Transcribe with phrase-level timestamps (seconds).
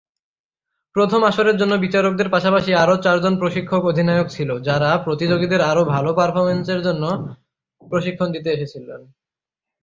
[0.95, 7.03] প্রথম আসরের জন্য বিচারকদের পাশাপাশি আরও চারজন প্রশিক্ষক/অধিনায়ক ছিল; যারা প্রতিযোগীদের আরও ভাল পারফরম্যান্সের জন্য
[7.81, 9.01] প্রশিক্ষণ দিতে এসেছিলেন।